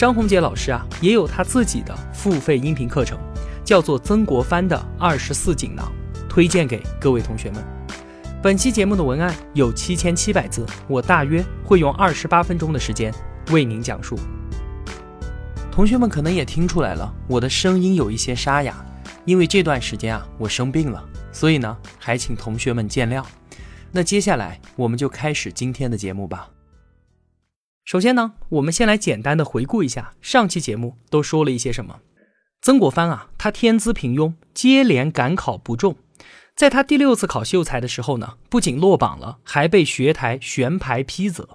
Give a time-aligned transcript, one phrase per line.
[0.00, 3.18] 张宏杰老师啊，也有他自己的付费音频课程，
[3.62, 5.92] 叫做《曾国藩的二十四锦囊》，
[6.26, 7.62] 推荐给各位同学们。
[8.42, 13.12] 本期节目的文案有七千七百字，我大约会用二十八分钟的时间
[13.50, 14.18] 为您讲述。
[15.70, 18.82] 同学们可能也听出来了，我的声音有一些沙哑，
[19.26, 23.22] 因为这段时间啊，我生病了，所以呢，还请同学们见谅。
[23.92, 26.48] 那接下来我们就开始今天的节目吧。
[27.84, 32.00] 首先呢，我们先来简单的回顾一下上期节目都说了一些什么。
[32.62, 35.96] 曾国藩啊，他天资平庸，接连赶考不中，
[36.54, 41.48] 在他第六次考秀才的时候呢，不仅落榜了，还被学台悬牌批责，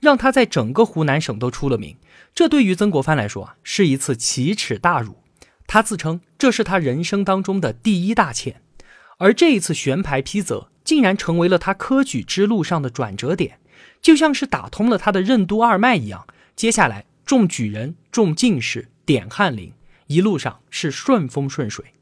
[0.00, 1.96] 让他在整个湖南省都出了名。
[2.32, 5.16] 这对于曾国藩来说啊，是一次奇耻大辱。
[5.66, 8.62] 他自称这是他人生当中的第一大欠，
[9.18, 13.58] 而这一次悬牌批责，竟然成为了他科举之路上的转折点。
[14.02, 19.72] 就像是打通了他的任督二脉一样，接下来中举人、中进士、点翰林，
[20.08, 21.94] 一路上是顺风顺水。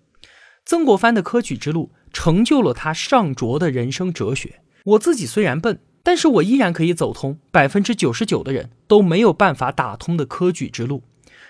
[0.64, 4.60] 曾国藩的科举之路成就了他上卓的人生哲学。
[4.84, 11.02] 我自己虽然笨，但是我依然可以走通百分之九十九的人都没有办法打通的科举之路。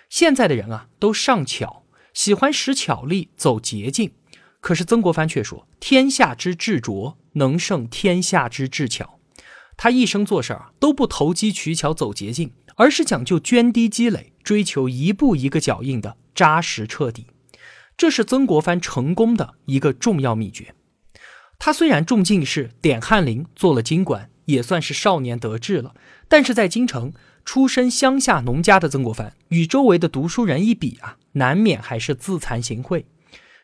[0.08, 4.10] 现在的人啊，都尚巧，喜欢使巧力，走捷径。
[4.60, 9.19] 可是曾国藩却说：“天下之至拙，能胜天下之至巧。”
[9.82, 17.28] 他一生做事儿都不投机取巧走捷径，而是讲究涓滴积累，追求一步一个脚印的扎实彻底。
[17.96, 20.74] 这是曾国藩成功的一个重要秘诀。
[21.58, 25.94] 他虽然中进士，点翰林，做了京官，也算是少年得志了。
[26.28, 27.14] 但是在京城
[27.46, 33.04] 出身乡下农家的曾国藩，与周围的读书人一比啊，难免还是自惭形秽。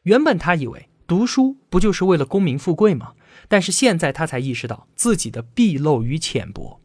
[0.04, 3.12] 原本他以为读书不就是为了功名富贵吗？
[3.48, 6.80] 但是现在他才意识到自己的鄙陋与浅薄，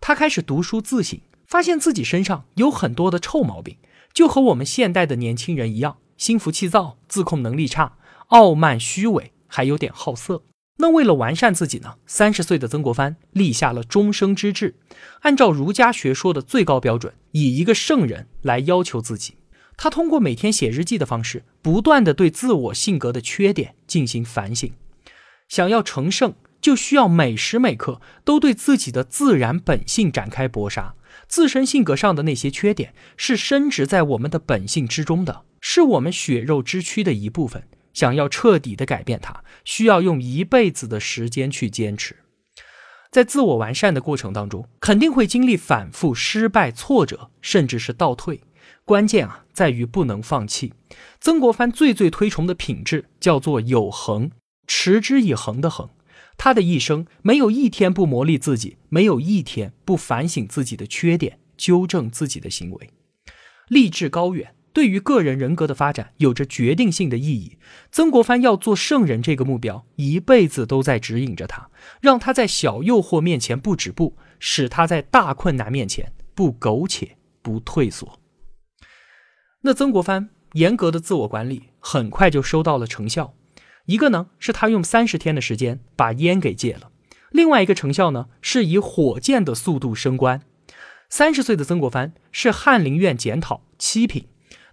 [0.00, 3.76] 他开始读书自省，发现自己身上有很多的臭毛病，
[4.12, 10.42] 就和我们现代的年轻人一样，心浮气躁，自控能力差，傲慢虚伪，还有点好色。
[10.78, 11.94] 那为了完善自己呢？
[12.06, 14.74] 三十岁的曾国藩立下了终生之志，
[15.22, 19.36] 按照儒家学说的最高标准，以一个圣人来要求自己。
[19.78, 24.70] 他通过每天写日记的方式，不断的对自我性格的缺点进行反省。
[25.48, 30.94] 想要成圣，就需要每时每刻都对自己的自然本性展开搏杀。
[31.28, 37.66] 自身性格上的那些缺点，是深植在我们的本性之中的，是我们血肉之躯的一部分。
[37.94, 42.16] 想要彻底的改变它，需要用一辈子的时间去坚持。
[43.10, 48.42] 在自我完善的过程当中，肯定会经历反复、失败、挫折，甚至是倒退。
[48.84, 50.74] 关键啊，在于不能放弃。
[51.20, 54.30] 曾国藩最最推崇的品质叫做有恒。
[54.66, 55.90] 持之以恒的恒，
[56.36, 62.90] 他的一生没有一天不磨砺自己，没有一天不反省自己的缺点，纠正自己的行为。
[63.68, 67.58] 立志高远，对于个人人格的发展有着决定性的意义。
[67.90, 78.20] 曾国藩要做圣人这个目标，一辈子都在指引着他，让他在小诱惑面前不止步，使他在大困难面前不苟且、不退缩。
[79.62, 83.34] 那曾国藩严格的自我管理，很快就收到了成效。
[83.86, 86.90] 一个呢，是他用三十天的时间把烟给戒了；
[87.30, 90.42] 另外一个成效呢，是以火箭的速度升官。
[91.08, 94.26] 三十岁的曾国藩是翰林院检讨七品，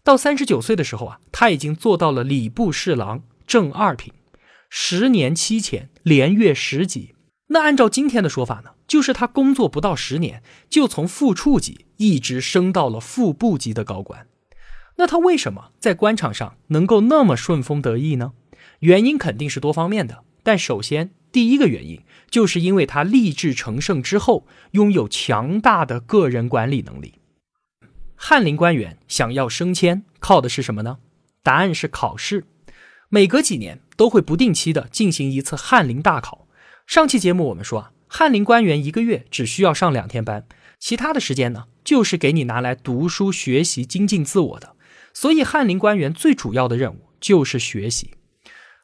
[0.03, 4.11] 到三十九岁的时候啊，他已经做到了礼部侍郎正二品，
[4.69, 7.13] 十年七钱，连月十级。
[7.47, 14.25] 那按照今天的说法呢，就是他工作不到十年，就从副处级一直升到了副部级的高官。
[14.97, 18.33] 那他为什么在官场上能够那么顺风得意呢？
[18.79, 27.15] 原因肯定是多方面的，但首先第一个原因就是因为他立志成圣之后，拥有强大的个人管理能力。
[28.15, 30.99] 翰林官员想要升迁，靠的是什么呢？
[31.41, 32.45] 答案是考试。
[33.09, 36.47] 每隔几年都会不定期的进行一次翰林大考。
[36.87, 40.47] 上期节目我们说啊，翰林官员一个月只需要上两天班，
[40.79, 44.75] 其他的时间呢，就是给你拿来读书学习、精进自我的。
[45.13, 48.11] 所以翰林官员最主要的任务就是学习。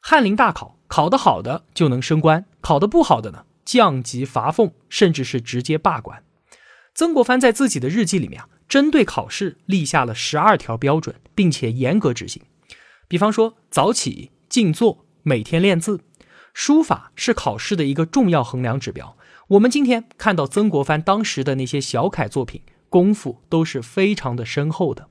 [0.02, 6.24] 翰林大考考得好的就能升官，考得不好的呢，降级罚俸，甚至是直接罢官。
[6.96, 12.42] 曾国藩在自己的日记里面啊，针对考试立下了十二条标准，并且严格执行。
[13.08, 16.02] 比方说，早起、静坐、每天练字。
[16.54, 19.16] 书法是考试的一个重要衡量指标。
[19.50, 25.08] 我们今天看到曾国藩当时的那些小楷作品，功夫都是非常的深厚的。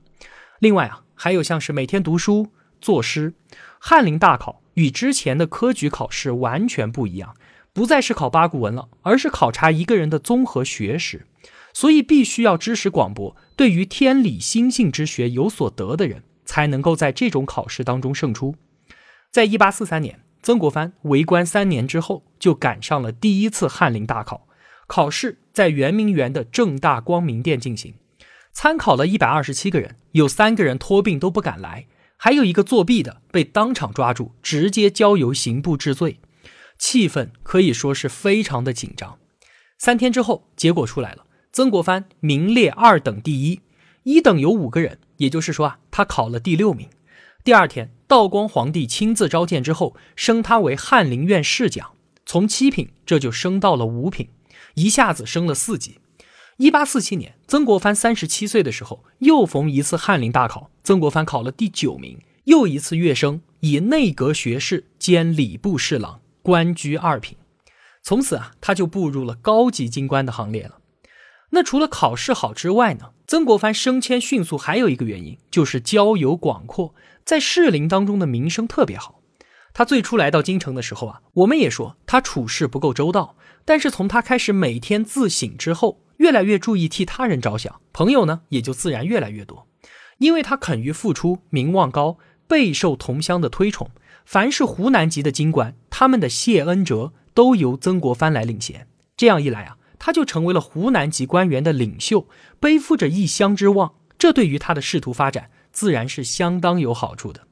[0.59, 2.49] 另外啊，还有像是每天读书、
[2.81, 3.33] 作诗。
[3.79, 7.35] 翰林大考与之前的科举考试完全不一样，
[7.73, 11.25] 不再是考八股文了，而是考察一个人的综合学识。
[11.73, 18.55] 所以，必须要知识广博，对于天理心性之学有所得的人，才能够在这种考试当中胜出。
[19.31, 20.21] 在一八四三年。
[20.41, 24.47] 曾国藩为官三年之后，就赶上了第一次翰林大考。
[24.87, 27.93] 考试在圆明园的正大光明殿进行，
[28.53, 31.87] 参考了一百二十七个人，有三个人托病都不敢来，
[32.21, 36.19] 还有一个作弊的被当场抓住，直接交由刑部治罪。
[36.77, 39.17] 气氛可以说是非常的紧张。
[39.77, 43.61] 三天之后，结果出来了，曾国藩名列二等第一，
[44.03, 46.89] 一等有五个人，也就是说啊，他考了第六名。
[47.43, 47.91] 第二天。
[48.09, 51.91] 道光皇帝亲自召见之后，升他为翰林院侍讲，
[52.25, 54.29] 从七品这就升到了五品，
[54.73, 55.99] 一下子升了四级。
[56.59, 67.37] 一八四七年，曾国藩三十七岁的时候，又逢一次翰林大考，曾国藩考了第九名，又一次跃升，以内阁学士兼礼部侍郎，官居二品。
[68.03, 70.79] 从此啊，他就步入了高级京官的行列了。
[71.51, 73.11] 那除了考试好之外呢？
[73.25, 76.93] 曾国藩升迁迅速还有一个原因，就是交友广阔。
[77.23, 79.21] 在士林当中的名声特别好。
[79.71, 83.37] 他最初来到京城的时候啊，我们也说他处事不够周到。
[83.63, 89.67] 但是从他开始每天自省之后，越来越注意替他人着想，朋友呢也就自然越来越多。
[90.19, 92.17] 因为他肯于付出，名望高，
[92.47, 93.89] 备受同乡的推崇。
[94.25, 98.87] 凡是湖南籍的京官，他们的谢恩折都由曾国藩来领衔。
[99.17, 102.27] 这样一来啊，他就成为了湖南籍官员的领袖，
[102.59, 103.95] 背负着一乡之望。
[104.17, 105.49] 这对于他的仕途发展。
[105.71, 107.47] 自然是相当有好处的。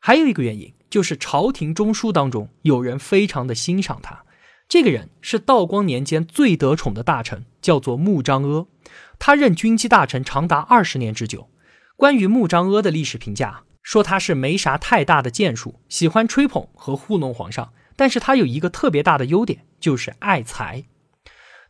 [0.00, 4.24] 还有一个原因，就是朝廷中枢当中有人非常的欣赏他。
[4.68, 8.66] 这个人是道光年间最得宠的大臣，叫做穆彰阿。
[9.18, 11.48] 他任军机大臣长达二十年之久。
[11.96, 17.72] 关于穆彰阿的历史评价，说他是没啥太大的建树，喜欢吹捧和糊弄皇上。
[17.96, 20.84] 但是他有一个特别大的优点，就是爱才。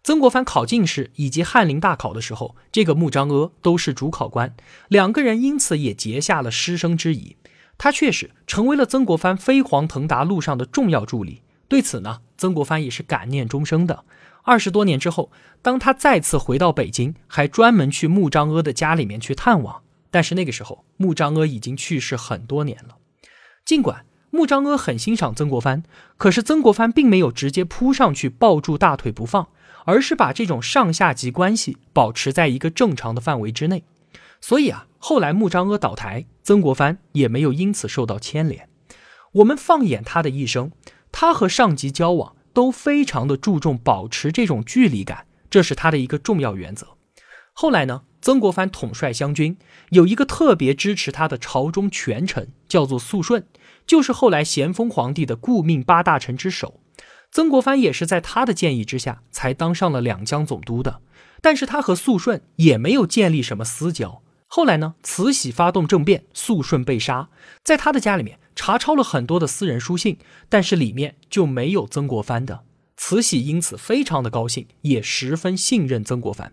[0.03, 4.55] 曾国藩考进士以及翰林大考的时候，这个穆彰阿都是主考官，
[4.89, 7.37] 两个人因此也结下了师生之谊。
[7.77, 11.43] 他确实成为了曾国藩飞黄腾达路上的重要助力。
[11.75, 14.05] 对此呢，曾国藩也是感念终生的。
[14.45, 19.83] 二十多年之后，当他再次回到北京，还专门去穆彰阿的家里面去探望。
[20.09, 22.95] 但是那个时候，穆彰阿已经去世很多年了。
[23.65, 25.83] 尽管穆彰阿很欣赏曾国藩，
[26.17, 29.49] 可是曾国藩并没有直接扑上去抱住大腿不放。
[29.85, 33.83] 而是把这种上下级关系保持在一个正常的范围之内，
[34.41, 38.69] 所以啊，后来穆彰阿倒台，曾国藩也没有因此受到牵连。
[39.33, 40.71] 我们放眼他的一生，
[41.17, 46.97] 他和上级交往都非常的注重保持这种距离感，这是他的一个重要原则。
[47.53, 49.57] 后来呢，曾国藩统帅湘军，
[49.91, 53.47] 有一个特别支持他的朝中权臣，叫做肃顺，
[53.87, 56.81] 就是后来咸丰皇帝的顾命八大臣之首。
[57.31, 61.01] 曾国藩也是在他的建议之下才当上了两江总督的，
[61.41, 64.21] 但是他和肃顺也没有建立什么私交。
[64.49, 67.29] 后来呢，慈禧发动政变，肃顺被杀，
[67.63, 70.19] 在他的家里面查抄了很多的私人书信，
[70.49, 72.65] 但是里面就没有曾国藩的。
[72.97, 76.53] 慈禧因此非常的高兴，也十分信任曾国藩。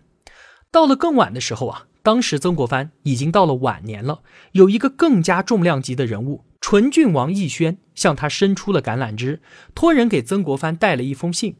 [0.70, 6.44] 到了更晚的时候啊，当时曾国藩已经到了晚年了，有一个更加重量级的人物。
[6.60, 9.40] 纯郡王奕轩向他伸出了橄榄枝，
[9.74, 11.56] 托人给曾国藩带了一封信。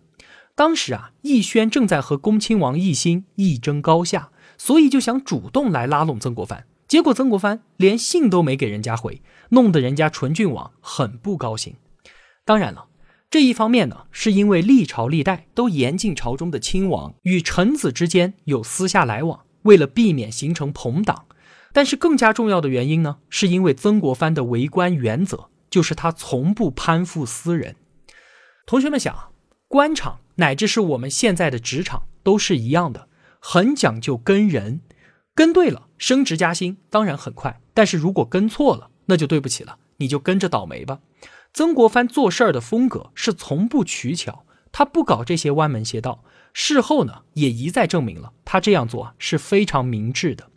[0.54, 6.66] 当时啊，奕轩正在和恭亲王奕欣一争高下，所以就想主动来拉拢曾国藩。
[6.92, 11.76] 结果曾国藩连信都没给人家回，弄得人家纯郡王很不高兴。
[12.44, 12.88] 当然了，
[13.30, 21.24] 这一方面呢，是因为历朝历代都严禁朝中的亲王与臣子之间有私下来往，为了避免形成朋党。
[21.72, 27.76] 但是更加重要的原因呢，是因为曾国藩的为官原则就是他从不攀附私人。
[28.66, 29.32] 同学们想，
[29.66, 33.08] 官场乃至是我们现在的职场都是一样的，
[33.40, 34.82] 很讲究跟人，
[35.34, 41.00] 跟对了升职加薪当然很快，但是如果跟错了，那就对不起了，你就跟着倒霉吧。
[41.54, 46.24] 曾国藩做事儿的风格是从不取巧，他不搞这些歪门邪道。
[46.54, 50.50] 事后呢，也一再证明了他这样做是非常明智的。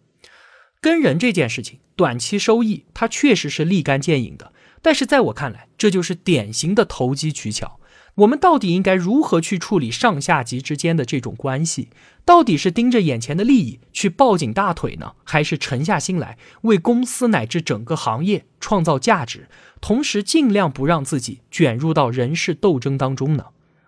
[0.81, 4.51] 跟人这件事情，短期收益他确实是立竿见影的，
[4.81, 7.79] 但是在我看来，这就是典型的投机取巧。
[8.15, 11.89] 我们到底应该如何去处理上下级之间的这种关系？
[12.23, 19.49] 到底是盯着眼前的利益去抱紧大腿呢，还是沉下心来为公司乃至整个行业创造价值，
[19.81, 23.47] 同时尽量不让自己卷入到人事斗争当中呢？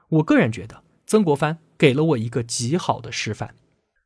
[0.09, 3.55] 我个人觉得，曾国藩给了我一个极好的示范。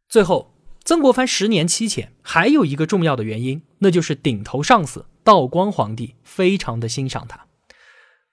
[0.08, 7.48] 最后，曾国藩十年期前还有一个重要的原因，那就是顶头上司道光皇帝非常的欣赏他。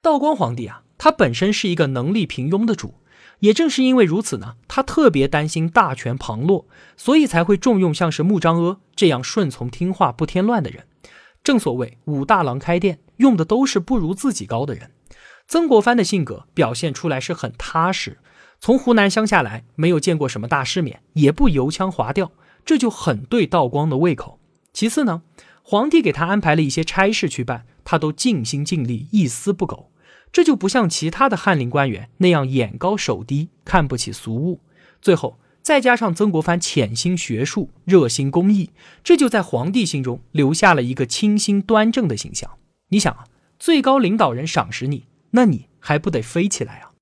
[0.03, 0.83] 道光皇帝啊。
[0.99, 2.95] 他本身是一个能力平庸的主，
[3.39, 10.85] 也正是因为如此呢，他特别担心大权旁落，所以才会重用像是穆彰阿这样顺从听话不添乱的人。
[11.45, 14.91] 正所谓武大郎开店，用的都是不如自己高的人。
[15.47, 18.19] 曾国藩的性格表现出来是很踏实，
[18.61, 22.33] 从湖南乡下来，没有见过什么大世面，也不油腔滑调，
[22.67, 24.41] 这就很对道光的胃口。
[24.75, 25.23] 其次呢，
[25.63, 29.91] 皇帝给他安排了一些差事去办，他都尽心尽力，一丝不苟。
[30.33, 34.61] 这就不像其他的翰林官员那样眼高手低，看不起俗物。
[35.01, 38.71] 最后再加上曾国藩潜心学术，热心公益，
[39.03, 42.59] 这就在皇帝心中留下了一个清新端正的形象。
[42.89, 43.25] 你想啊，
[43.59, 46.93] 最高领导人赏识你，那你还不得飞起来啊？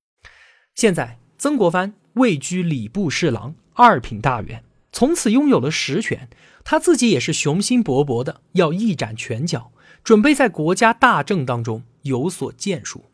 [0.75, 6.29] 现在曾国藩位居礼部侍郎、二品大员，从此拥有了实权，
[6.63, 9.71] 他自己也是雄心勃勃的要一展拳脚，
[10.03, 13.05] 准备在国家大政当中有所建树。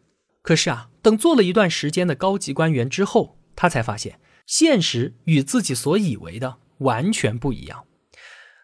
[0.43, 7.85] 可是啊，等做了一段时间的高级官员之后，他才发现现实与自己所以为的完全不一样。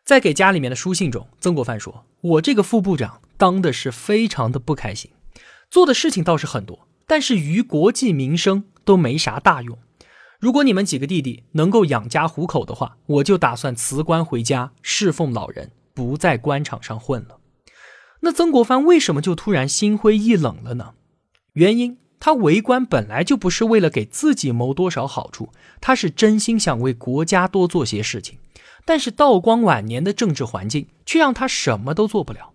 [0.06, 5.10] 在给家里面的书信中，曾国藩说：“我这个副部长当的是非常的不开心，
[5.72, 9.78] 做的事情倒是很多，但是于国计民生都没啥大用。
[10.40, 17.38] 如果你们几个弟弟能够养家糊口的话，我就打算辞官回家侍奉老人，不在官场上混了。”
[18.22, 20.96] 那曾国藩为什么就突然心灰意冷了呢？
[21.60, 25.50] 原因，他为官本来就不是为了给自己谋多少好处，
[25.82, 28.40] 他是真心想为国家多做些事情。
[28.86, 32.52] 但是道光晚年的政治环境却让他什么都做不了。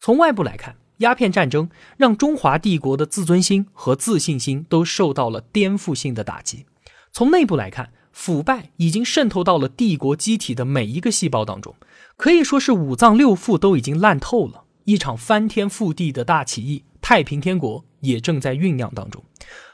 [0.00, 6.64] 从外部来看，鸦片战争让中华帝国的自尊心和自信心都受到了颠覆性的打击；
[7.12, 11.74] 从内部来看，腐败已经渗透到了帝国机体的每一个细胞当中，
[12.16, 14.62] 可以说是五脏六腑都已经烂透了。
[14.84, 17.84] 一场翻天覆地的大起义，太平天国。
[18.06, 19.22] 也正在酝酿当中，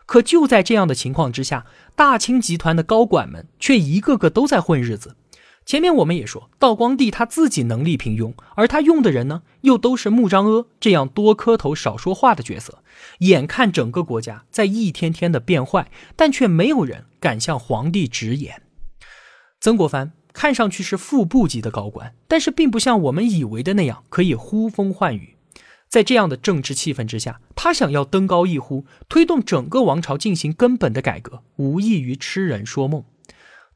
[0.07, 5.17] 可就在这样的情况之下，大清集团的高管们却一个个都在混日子。
[5.65, 12.83] 前面我们也说，道光帝他自己能力平庸，而他用的人呢，又都是穆彰阿这样多磕头少说话的角色。
[13.21, 18.61] 眼看整个国家在一天天的变坏，但却没有人敢向皇帝直言。
[19.61, 25.32] 曾国藩看上去是副部级的高官，但是并不像我们以为的那样可以呼风唤雨。
[25.93, 33.05] 在这样的政治气氛之下，他想要登高一呼，推动整个王朝进行根本的改革，无异于痴人说梦。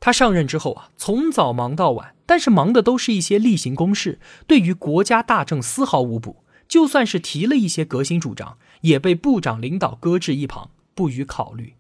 [0.00, 6.36] 他上任之后啊，从早忙到晚，但是忙的都是一些例行公事，对于国家大政丝毫无补。
[6.66, 11.74] 就算是提了一些革新主张，也被部长领导搁置一旁，不予考虑。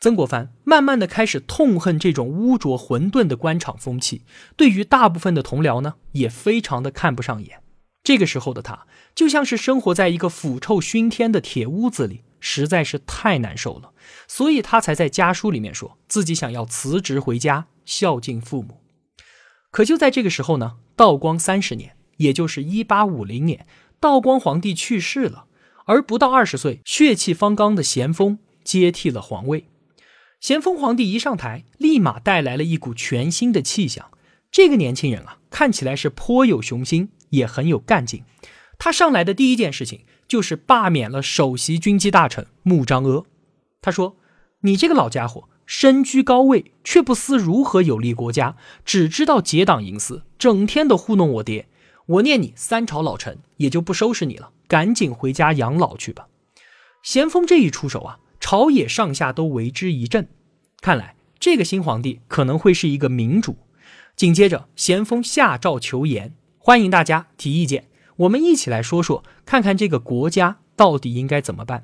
[0.00, 4.22] 曾国藩慢慢的开始痛恨这种污浊混沌的官场风气，
[4.56, 7.61] 对于大部分的同僚呢，也非常的看不上眼。
[8.02, 8.86] 这个时候的他。
[9.14, 13.92] 就像是生活在一个腐臭熏天的铁屋子里，实在是太难受了，
[14.26, 18.80] 所以他才在家书里面说自己想要辞职回家孝敬父母。
[19.70, 23.66] 可就在这个时候呢，道光三十年，也就是一八五零年，
[24.00, 25.44] 道光皇帝去世了，
[25.84, 29.66] 而不到二十岁、血气方刚的咸丰接替了皇位。
[30.40, 34.10] 咸丰皇帝一上台，立马带来了一股全新的气象。
[34.50, 38.24] 这个年轻人啊，看起来是颇有雄心，也很有干劲。
[38.78, 43.26] 他上来的第一件事情就是罢免了首席军机大臣穆彰阿。
[43.80, 44.16] 他说
[44.62, 51.68] ：“你这个老家伙身居高位，却不思如何有利国家，只知道结党营私，整天的糊弄我爹。
[52.06, 56.26] 我念你三朝老臣，也就不收拾你了，赶紧回家养老去吧。”
[57.02, 60.28] 咸丰这一出手啊，朝野上下都为之一振。
[60.80, 63.56] 看来这个新皇帝可能会是一个明主。
[64.16, 67.88] 紧接着，咸丰下诏求言，欢迎大家提意见。
[68.18, 71.82] 我们一起来说说，看看这个国家到底应该怎么办。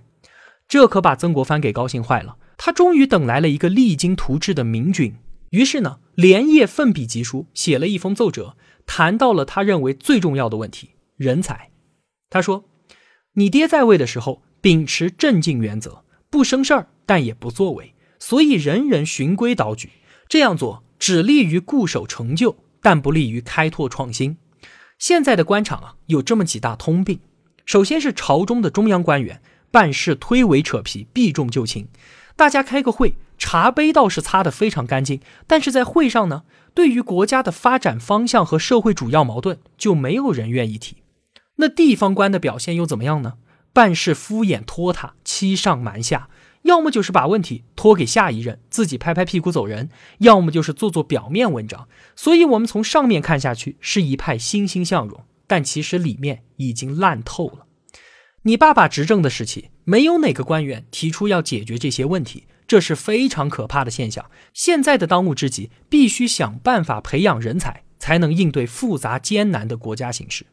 [0.68, 5.16] 这可把曾国藩给高兴坏了，他终于等来了一个励精图治的明君。
[5.50, 8.56] 于是呢，连夜奋笔疾书，写了一封奏折，
[8.86, 11.70] 谈到了他认为最重要的问题——人才。
[12.30, 12.66] 他说
[13.34, 19.90] ：“你爹在位的时候，秉持镇静原则，不生事儿，但也不作为，所以人人循规蹈矩。
[20.28, 24.36] 这样做只利于固守成就，但不利于开拓创新。”
[24.98, 27.20] 现在的官场啊，有这么几大通病。
[27.64, 29.40] 首先是朝中的中央官员
[29.70, 31.86] 办事推诿扯皮，避重就轻。
[32.34, 36.42] 大家开个会，茶杯倒是擦得非常干净，但是在会上呢，
[36.74, 40.96] 对于国家的发展方向和社会主要矛盾，就没有人愿意提。
[41.56, 43.34] 那地方官的表现又怎么样呢？
[43.72, 46.28] 办事敷衍拖沓，欺上瞒下，
[46.68, 51.88] 要么就是把问题拖给下一任，自己拍拍屁股走人；要么就是做做表面文章。
[52.14, 57.64] 所以，我们从上面看下去是一派欣欣向荣，但其实里面已经烂透了。
[58.42, 64.30] 你爸爸执政的时期，没有哪个官员提出要解决这些问题，这是非常可怕的现象。
[64.52, 70.44] 现在的当务之急，必须想办法培养人才，才能应对复杂艰难的国家形势。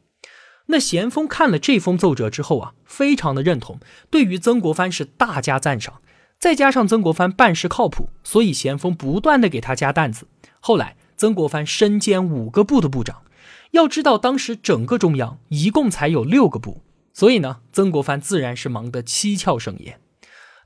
[0.67, 3.79] 那咸丰看了这封奏折之后啊，非常的认同，
[4.10, 6.01] 对于曾国藩是大加赞赏。
[6.46, 10.28] 再加上曾国藩办事靠谱，所以咸丰不断的给他加担子。
[10.60, 13.24] 后来，曾国藩身兼五个部的部长。
[13.72, 16.84] 要知道，当时整个中央一共才有六个部。
[17.14, 20.00] 所以呢，曾国藩自然是忙得七窍生烟，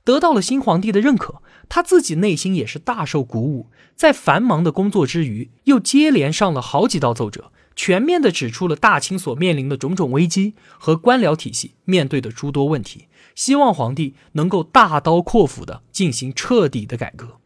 [0.04, 3.68] 得到了新皇帝的认可，他自己内心也是大受鼓舞。
[3.96, 17.38] 在繁忙的工作之余，又接连上了好几道奏折，全面的指出了大清所面临的种种危机和官僚体系面对的诸多问题，希望皇帝能够大刀阔斧的进行彻底的改革。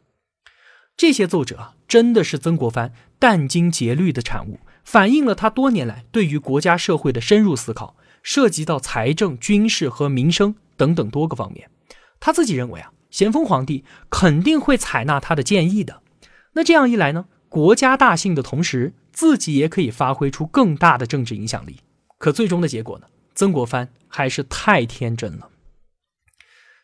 [0.98, 7.96] 这些奏折真的是曾国藩殚精竭虑的产物，反映了他多年来对于国家社会的深入思考。
[8.24, 11.70] 涉及到财政、军事和民生等等多个方面，
[12.20, 16.02] 他自己认为啊，咸丰皇帝肯定会采纳他的建议的。
[16.54, 21.78] 那这样一来呢，国家大幸的同时，自己也可以发挥出更大的政治影响力。
[22.18, 23.06] 可最终的结果呢，
[23.36, 25.50] 曾国藩还是太天真了。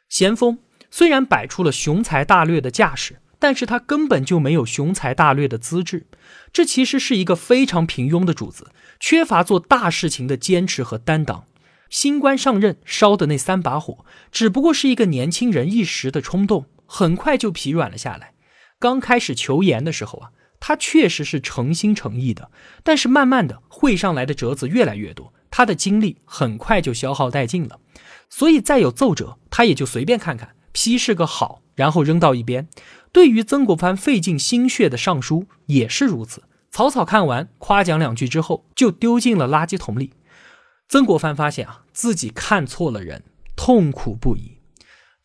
[0.07, 0.59] 咸丰
[0.89, 6.07] 虽然摆出了雄才大略的架势，但是他根本就没有雄才大略的资质，
[6.51, 8.71] 这其实是一个非常平庸的主子。
[8.99, 11.45] 缺乏做大事情的坚持和担当，
[11.89, 18.33] 新官上任烧的那三把火，只不过是一个年轻人一时的冲动，很快就疲软了下来。
[18.77, 22.51] 刚开始求言的时候啊，他确实是诚心诚意的，
[22.83, 27.79] 但是慢慢的会上来的折子越来越多，他的精力很快就消耗殆尽了。
[28.29, 32.67] 所以再有奏折，他也就随便看看，批示个好，然后扔到一边。
[33.11, 36.43] 对于曾国藩费尽心血的上书也是如此。
[36.69, 40.13] 草草看完，夸奖两句之后，就丢进了垃圾桶里。
[40.87, 43.23] 曾国藩发现啊，自己看错了人，
[43.55, 44.58] 痛苦不已。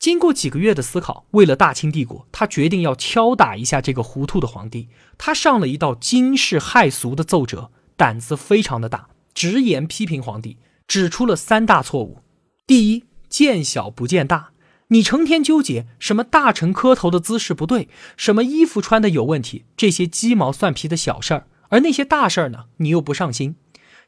[0.05, 4.91] 经过几个月的思考，为了大清帝国，他决定要敲打一下这个糊涂的皇帝。
[5.17, 12.19] 他上了一道惊世骇俗的奏折，胆子非常的大，直言批评皇帝，指出了三大错误：
[12.67, 14.51] 第一，见小不见大。
[14.89, 17.89] 你成天纠结什么大臣磕头的姿势不对，
[18.19, 23.57] 什么衣服穿的有问题，这些鸡毛蒜皮的小事儿，而那些大事儿呢，你又不上心。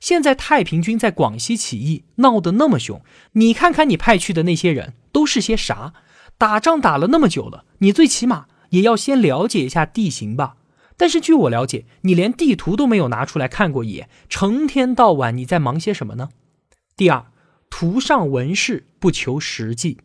[0.01, 5.95] 现在太平军在广西起义闹得那么凶，你看看你派去的那些人都是些啥？
[6.39, 10.57] 打仗打了那么久了，你最起码也要先了解一下地形吧。
[10.99, 16.31] 但是据我了解，你连地图都没有拿出来看过一眼，成天到晚你在忙些什么呢？
[16.97, 17.27] 第二，
[17.69, 19.99] 图上文饰不求实际。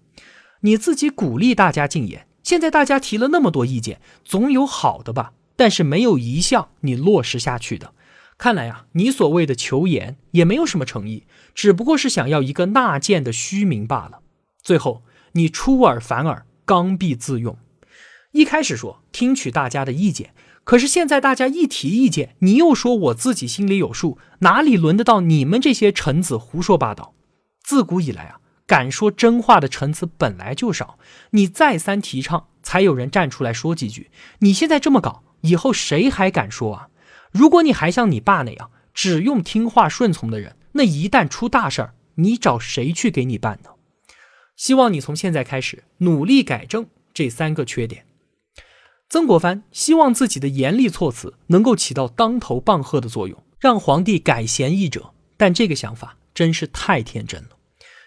[0.62, 5.34] 你自己鼓励大家禁言，现在大家提了那么多意见，总有好的吧？
[5.56, 7.94] 但是没有一项你落实下去的。
[8.42, 14.22] 看来啊，你所谓的求言也没有什么诚意，只不过是想要一个纳谏的虚名罢了。
[14.64, 17.60] 最后，你出尔反尔，刚愎自用。
[18.32, 27.14] 一开始说听取大家的意见，可是现在大家一提意见，你又说我自己心里有数，哪里轮得到你们这些臣子胡说八道？
[27.64, 28.40] 自古以来啊。
[28.66, 30.98] 敢说真话的臣子本来就少，
[31.32, 34.10] 你再三提倡，才有人站出来说几句。
[34.40, 36.88] 你现在这么搞，以后谁还敢说啊？
[37.32, 43.70] 如果你还像你爸那样，只用听话顺从的人，那一旦出大事儿，你找谁去给你办呢？
[44.56, 48.06] 希望你从现在开始努力改正这三个缺点。
[49.10, 55.14] 曾国藩希望自己的严厉措辞能够起到当头棒喝的作用，让皇帝改贤易辙。
[55.36, 57.50] 但这个想法真是太天真了。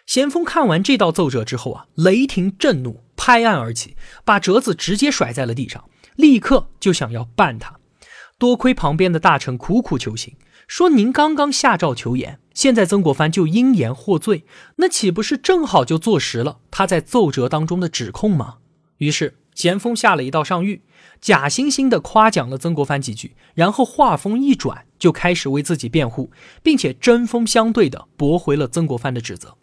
[0.07, 7.79] 咸丰看完这道奏折之后啊，雷霆震怒，拍案而起，把折子直接甩在了地上，立刻就想要办他。
[8.45, 10.37] 多亏旁边的大臣苦苦求情，
[10.69, 14.45] 说您刚刚下诏求言，现在曾国藩就因言获罪，
[14.77, 18.57] 那岂不是正好就坐实了他在奏折当中的指控吗？
[18.99, 20.81] 于是咸丰下了一道上谕，
[21.23, 26.31] 假惺惺地夸奖了曾国藩几句，然后话锋一转，就开始为自己辩护，
[26.63, 29.57] 并且针锋相对地驳回了曾国藩的指责。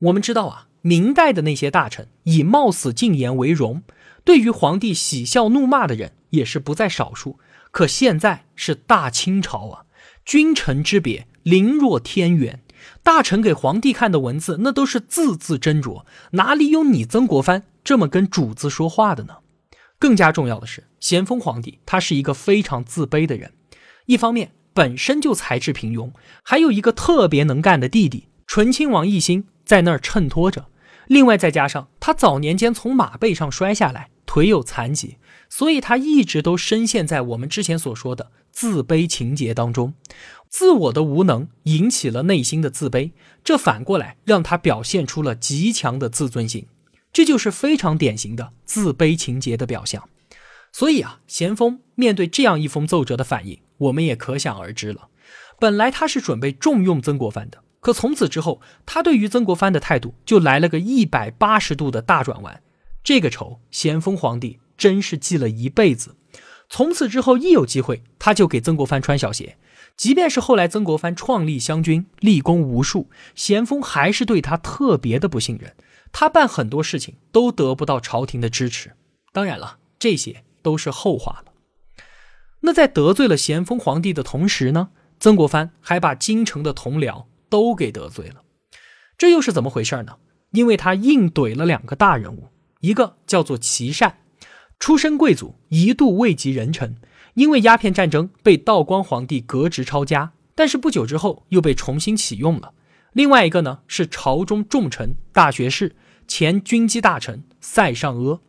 [0.00, 3.84] 我们知道啊，明代的那些大臣以冒死进言为荣，
[4.24, 7.38] 对于皇帝喜笑怒骂的人也是不在少数。
[7.76, 9.84] 可现在是大清朝啊，
[10.24, 12.62] 君臣之别凌若天元，
[13.02, 19.40] 大臣给皇帝看的文字，那都是字字斟酌，哪里有你曾国藩这么跟主子说话的呢？
[19.98, 23.52] 更加重要的是，咸丰皇帝他是一个非常自卑的人，
[24.06, 26.10] 一方面本身就才智平庸，
[26.42, 30.70] 还有一个特别能干的弟弟醇亲王奕欣在那儿衬托着，
[31.08, 35.18] 另外再加上他早年间从马背上摔下来，腿有残疾，
[35.56, 39.94] 所以他一直都深陷在我们之前所说的自卑情节当中，
[40.50, 46.66] 自我的无能引起了内心的自卑，这反过来让他表现出了极强的自尊心。
[47.10, 50.06] 这就是非常典型的自卑情节的表象，
[50.72, 55.08] 所以啊，咸丰面对这样一封奏折的反应，我们也可想而知了。
[55.58, 62.62] 本来他是准备重用曾国藩的，可从此之后，他对于曾国藩的态度就来了个一百八十度的大转弯。
[63.02, 66.16] 这个仇，咸丰皇帝真是记了一辈子。
[66.68, 69.56] 从此之后，一有机会，他就给曾国藩穿小鞋。
[69.96, 75.74] 即便是后来曾国藩创立湘军，立功无数，咸丰还是对他特别的不信任。
[76.12, 78.92] 他办很多事情都得不到朝廷的支持，
[79.32, 81.52] 当然了，这些都是后话了。
[82.60, 84.88] 那在得罪了咸丰皇帝的同时呢，
[85.20, 88.42] 曾国藩还把京城的同僚都给得罪了，
[89.16, 90.16] 这又是怎么回事呢？
[90.50, 92.48] 因为他硬怼了两个大人物，
[92.80, 94.18] 一个叫做琦善，
[94.78, 96.96] 出身贵族，一度位极人臣，
[97.34, 102.72] 因为鸦片战争被道光皇帝革职抄家，但是不久之后又被重新启用了。
[103.12, 105.96] 另外一个呢是朝中重臣、大学士。
[106.28, 108.40] 前军机大臣塞尚阿，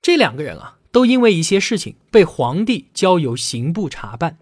[0.00, 4.38] 这两个人啊，都因为一些事情被皇帝交由刑部查办，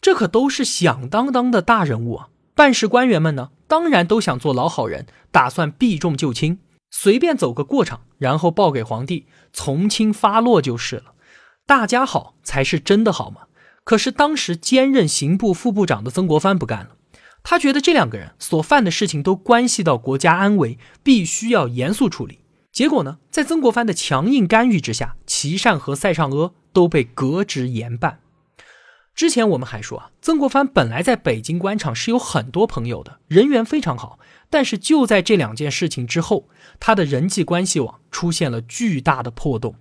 [0.00, 2.28] 这可都是响当当的大人物啊！
[2.54, 6.60] 办事官员们呢，当然都想做老好人，打算避重就轻，
[6.94, 11.14] 随便走个过场，然后报给皇帝，从轻发落就是了。
[11.66, 13.46] 大家好才是真的好嘛！
[13.82, 16.90] 可是当时兼任刑部副部长的曾国藩不干了。
[17.42, 22.40] 他觉得这两个人所犯的事情都关系到国家安危，必须要严肃处理。
[22.70, 28.20] 结果呢，在曾国藩的强硬干预之下，琦善和塞尚阿都被革职严办。
[29.14, 34.18] 之前我们还说啊，曾国藩本来在北京官场是有很多朋友的，人缘非常好。
[34.48, 36.48] 但是就在这两件事情之后，
[36.80, 39.74] 他的人际关系网出现了巨大的破洞。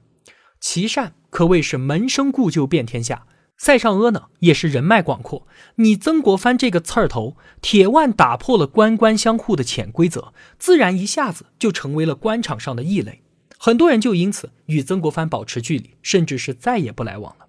[0.60, 3.26] 琦善可谓是门生故旧遍天下。
[3.58, 5.46] 塞尚阿呢，也是人脉广阔。
[5.76, 13.22] 你曾国藩这个刺儿头，铁腕打破了官官相护的潜规则，自然一下子就成为了官场上的异类。
[13.60, 17.46] 很多人就因此与曾国藩保持距离，甚至是再也不来往了。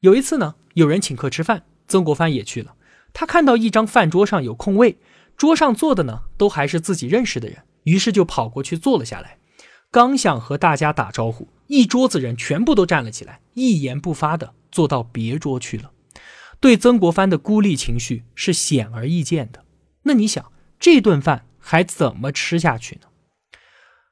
[0.00, 2.74] 有一次呢，有人请客吃饭，曾国藩也去了。
[3.12, 4.98] 他看到一张饭桌上有空位，
[5.36, 9.38] 桌上坐的呢都还是自己认识的人，于是就跑过去坐了下来。
[9.90, 14.54] 刚想和大家打招呼，一桌子人全部都站了起来，一言不发的。
[14.70, 15.90] 坐到别桌去了，
[16.60, 19.64] 对曾国藩的孤立情绪是显而易见的。
[20.04, 23.08] 那你想，这顿饭还怎么吃下去呢？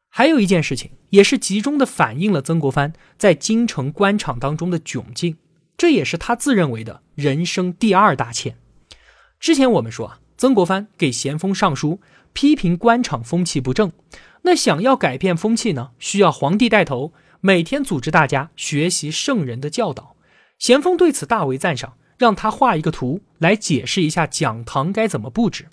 [0.08, 5.36] 还有一件事情，也是集中的反映了曾国藩在京城官场当中的窘境，
[5.78, 8.58] 这也是他自认为的人生第二大欠。
[9.38, 12.00] 之前我们说啊，曾国藩给咸丰上书，
[12.32, 13.92] 批评官场风气不正。
[14.42, 20.16] 那想要改变风气呢，需要皇帝带头，每天组织大家学习圣人的教导。
[20.58, 25.68] 咸丰对此大为赞赏，让他画一个图来解释一下讲堂该怎么布置。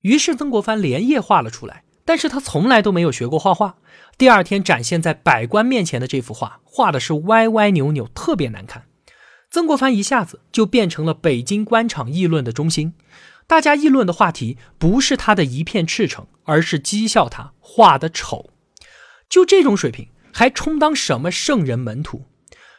[0.00, 3.76] 于是曾国藩连夜画了出来，但是他从来都没有学过画画。
[4.16, 8.86] 第二天展现在百官面前的这幅画，画的是歪歪扭扭，特别难看。
[9.54, 12.92] 曾国藩一下子就变成了北京官场议论的中心，
[13.46, 18.50] 大家议论的话题不是他的一片赤诚，而是讥笑他画的丑。
[19.28, 22.24] 就这种水平，还充当什么圣人门徒？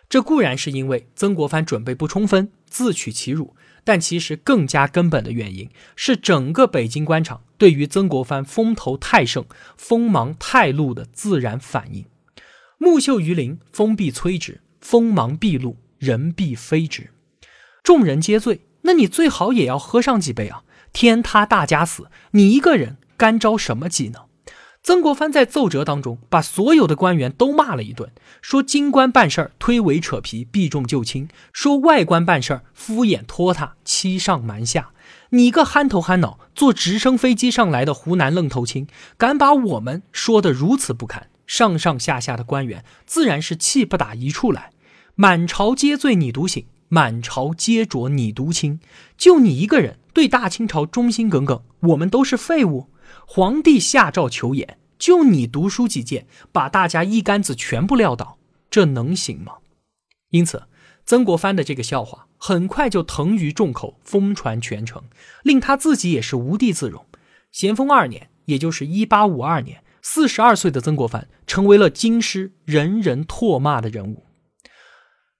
[0.09, 9.45] 这固然是因为曾国藩准备不充分，自取其辱，但其实更加根本的原因是整个北京官场对于曾国藩风头太盛、
[9.77, 12.03] 锋芒太露的自然反应。
[12.77, 17.10] 木秀于林，风必摧之；锋芒毕露，人必非之。
[17.84, 20.63] 众人皆醉，那你最好也要喝上几杯啊！
[20.94, 24.20] 天塌大家死，你一个人干着什么急呢？
[24.84, 34.91] 曾国藩在奏折当中把所有的官员都骂了一顿，说京官办事儿推诿扯皮、避重就轻；说外官办事儿敷衍拖沓、欺上瞒下。
[35.32, 38.88] 你个憨头憨脑，坐直升飞机上来的湖南愣头青，
[39.18, 41.30] 敢把我们说的如此不堪！
[41.48, 44.72] 上上下下的官员自然是气不打一处来。
[45.17, 48.82] 满朝皆醉你独醒，满朝皆浊你独清。
[49.17, 52.89] 就你一个人对大清朝忠心耿耿，我们都是废物。
[53.25, 58.38] 皇帝下诏求演，就你读书几件，把大家一竿子全部撂倒，
[58.69, 59.54] 这能行吗？
[60.32, 60.63] 因此，
[61.06, 65.01] 曾国藩的这个笑话很快就腾于众口，疯传全城，
[65.43, 67.06] 令他自己也是无地自容。
[67.54, 74.24] 咸丰二年，也就是一八五二年，四十二岁的曾国藩成为了京师人人唾骂的人物。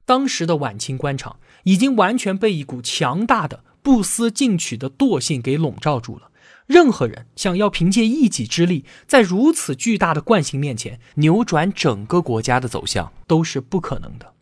[0.06, 6.32] 当时的晚清官场已经完全被一股强大的、不思进取的惰性给笼罩住了。
[6.68, 14.34] 任何人想要凭借一己之力，在如此巨大的惯性面前扭转整个国家的走向，都是不可能的。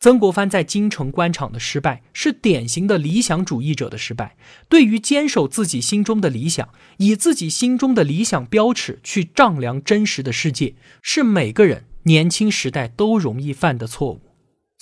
[0.00, 4.36] 曾国藩在京城官场的失败，是典型的理想主义者的失败。
[4.68, 14.20] 对于坚守自己心中的理想，以自己心中的理想标尺去丈量真实的世界，是每个人年轻时代都容易犯的错误。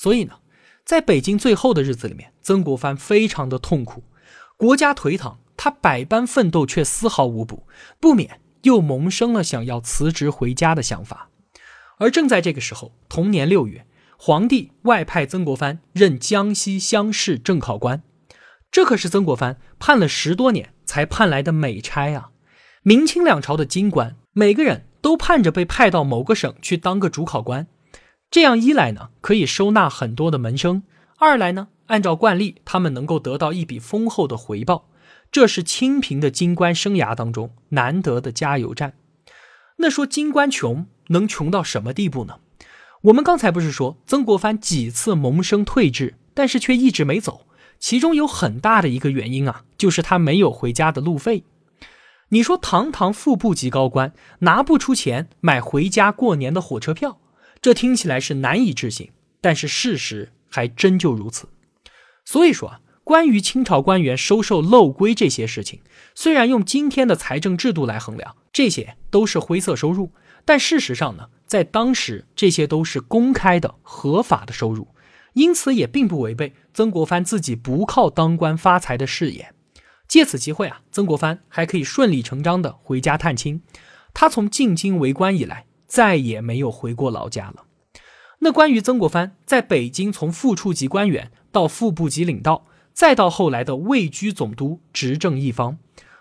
[0.02, 0.40] 所以呢，
[0.84, 4.02] 在北京最后的日子里面，曾国藩非常的痛苦，
[4.56, 7.68] 国家颓唐，他百般奋斗却丝毫无补，
[8.00, 11.28] 不免又萌生了想要辞职回家的想法。
[11.98, 13.86] 而正在这个时候，同年六月。
[14.16, 18.02] 皇帝外派曾国藩任江西乡试正考官，
[18.72, 22.30] 这可是曾国藩盼了十多年才盼来的美差啊！
[22.82, 27.68] 明清两朝的京官，每个人都盼着被派到某个省去当个主考官。
[28.32, 30.80] 这样一来呢，可以收纳很多的门生；
[31.18, 34.88] 二来呢，按照惯例，他们能够得到一笔丰厚的回报。
[35.30, 38.94] 这是清贫的京官生涯当中难得的加油站。
[39.76, 42.38] 那说京官穷，能穷到什么地步呢？
[43.02, 47.44] 我们刚才不是说曾国藩几次萌生退志，但是却一直没走，
[47.78, 51.44] 其中有很大的一个原因啊，就是他没有回家的路费。
[52.30, 57.18] 你说堂堂副部级高官拿不出钱买回家过年的火车票，
[57.62, 61.48] 这听起来是难以置信，但是事实还真就如此。
[62.24, 65.80] 所以说啊，关于清朝官员收受漏规这些事情，
[66.14, 70.10] 虽然用今天的财政制度来衡量，这些都是灰色收入，
[70.44, 71.28] 但事实上呢？
[71.46, 74.88] 在当时，这些都是公开的、合法的收入，
[75.34, 79.54] 因此也并不违背曾国藩自己不靠当官发财的誓言。
[80.08, 83.62] 借此机会啊，曾国藩还可以顺理成章的回家探亲。
[84.14, 87.64] 他从进京为官以来，再也没有回过老家了。
[88.38, 95.76] 那关于曾国藩在北京从副处级官员到副部级领导，再到后来的位居总督、执政一方，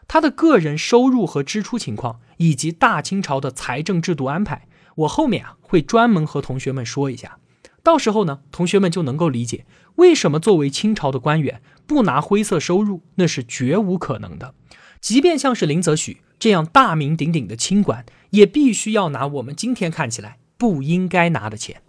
[0.09, 4.67] 他的个人收入和支出情况，以及大清朝的财政制度安排。
[4.95, 7.37] 我后面啊会专门和同学们说一下，
[7.81, 14.53] 到时候呢，同学们就能够理解为什么作为清朝的官员不拿灰色收入那是绝无可能的。
[14.99, 21.81] 即便像是林则徐这样大名鼎鼎的清官，也必须要拿我们今天看起来不应该拿的钱。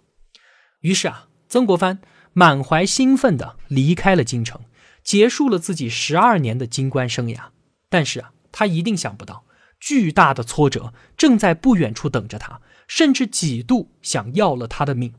[0.81, 1.99] 于是啊，曾国藩
[2.31, 4.61] 满怀兴奋地离开了京城，
[5.03, 7.45] 结束了自己十二年的京官生涯。
[7.89, 9.45] 但是啊，他一定想不到，
[9.79, 12.61] 巨大的挫折正在不远处等着他。
[12.85, 15.13] 甚至几度想要了他的命，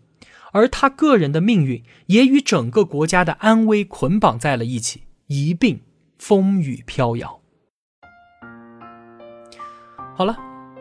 [0.53, 5.81] 而他个人的命运也与整个国家的安危捆绑在了一起，一并
[6.19, 7.41] 风雨飘摇。
[10.15, 10.37] 好了，